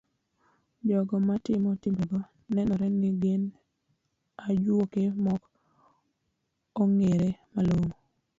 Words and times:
Jogo 0.87 1.15
matimo 1.27 1.69
timbego 1.81 2.19
nenore 2.53 2.87
ni 2.99 3.09
gin 3.21 3.43
ajuoke 4.47 5.01
maok 5.25 5.43
ong'ere 6.81 7.29
malong'o. 7.53 7.91